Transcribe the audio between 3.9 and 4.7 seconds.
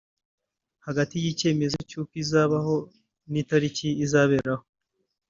izaberaho